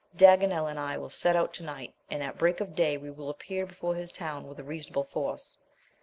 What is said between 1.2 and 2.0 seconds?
out to night,